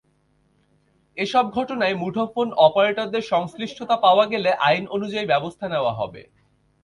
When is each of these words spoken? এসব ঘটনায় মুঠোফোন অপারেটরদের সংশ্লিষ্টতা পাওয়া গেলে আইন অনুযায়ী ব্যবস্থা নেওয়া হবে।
এসব 1.17 1.45
ঘটনায় 1.51 1.95
মুঠোফোন 1.95 2.47
অপারেটরদের 2.57 3.23
সংশ্লিষ্টতা 3.23 3.95
পাওয়া 3.97 4.25
গেলে 4.25 4.49
আইন 4.67 4.83
অনুযায়ী 4.87 5.25
ব্যবস্থা 5.27 5.65
নেওয়া 5.69 5.93
হবে। 5.93 6.21